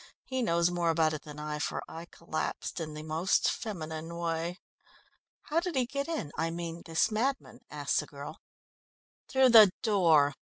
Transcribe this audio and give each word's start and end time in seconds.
He 0.25 0.41
knows 0.41 0.71
more 0.71 0.89
about 0.89 1.13
it 1.13 1.21
than 1.21 1.37
I, 1.37 1.59
for 1.59 1.83
I 1.87 2.05
collapsed 2.09 2.79
in 2.79 2.95
the 2.95 3.03
most 3.03 3.47
feminine 3.51 4.15
way." 4.17 4.57
"How 5.43 5.59
did 5.59 5.75
he 5.75 5.85
get 5.85 6.07
in 6.07 6.31
I 6.35 6.49
mean 6.49 6.81
this 6.87 7.11
madman?" 7.11 7.59
asked 7.69 7.99
the 7.99 8.07
girl. 8.07 8.39
"Through 9.29 9.49
the 9.49 9.69
door." 9.83 10.33